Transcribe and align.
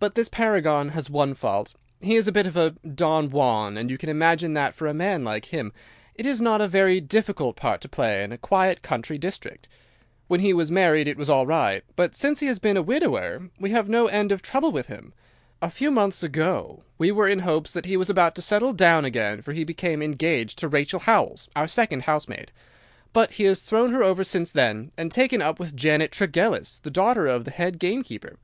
"'But 0.00 0.16
this 0.16 0.28
paragon 0.28 0.90
has 0.90 1.08
one 1.08 1.32
fault. 1.32 1.72
He 1.98 2.14
is 2.14 2.28
a 2.28 2.30
bit 2.30 2.46
of 2.46 2.58
a 2.58 2.72
Don 2.86 3.30
Juan, 3.30 3.78
and 3.78 3.90
you 3.90 3.96
can 3.96 4.10
imagine 4.10 4.52
that 4.52 4.74
for 4.74 4.86
a 4.86 4.92
man 4.92 5.24
like 5.24 5.46
him 5.46 5.72
it 6.14 6.26
is 6.26 6.42
not 6.42 6.60
a 6.60 6.68
very 6.68 7.00
difficult 7.00 7.56
part 7.56 7.80
to 7.80 7.88
play 7.88 8.22
in 8.22 8.32
a 8.32 8.36
quiet 8.36 8.82
country 8.82 9.16
district. 9.16 9.68
When 10.28 10.40
he 10.40 10.52
was 10.52 10.70
married 10.70 11.08
it 11.08 11.16
was 11.16 11.30
all 11.30 11.46
right, 11.46 11.84
but 11.96 12.14
since 12.14 12.40
he 12.40 12.48
has 12.48 12.58
been 12.58 12.76
a 12.76 12.82
widower 12.82 13.48
we 13.58 13.70
have 13.70 13.86
had 13.86 13.90
no 13.90 14.08
end 14.08 14.30
of 14.30 14.42
trouble 14.42 14.72
with 14.72 14.88
him. 14.88 15.14
A 15.62 15.70
few 15.70 15.90
months 15.90 16.22
ago 16.22 16.82
we 16.98 17.10
were 17.10 17.26
in 17.26 17.38
hopes 17.38 17.72
that 17.72 17.86
he 17.86 17.96
was 17.96 18.10
about 18.10 18.34
to 18.34 18.42
settle 18.42 18.74
down 18.74 19.06
again 19.06 19.40
for 19.40 19.54
he 19.54 19.64
became 19.64 20.02
engaged 20.02 20.58
to 20.58 20.68
Rachel 20.68 21.00
Howells, 21.00 21.48
our 21.56 21.66
second 21.66 22.02
housemaid; 22.02 22.52
but 23.14 23.30
he 23.30 23.44
has 23.44 23.62
thrown 23.62 23.90
her 23.92 24.02
over 24.02 24.22
since 24.22 24.52
then 24.52 24.92
and 24.98 25.10
taken 25.10 25.40
up 25.40 25.58
with 25.58 25.74
Janet 25.74 26.10
Tregellis, 26.12 26.82
the 26.82 26.90
daughter 26.90 27.26
of 27.26 27.46
the 27.46 27.50
head 27.50 27.78
gamekeeper. 27.78 28.36